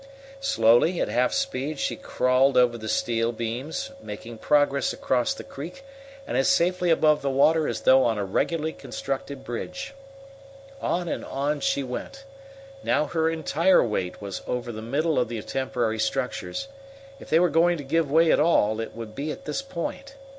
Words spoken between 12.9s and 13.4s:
her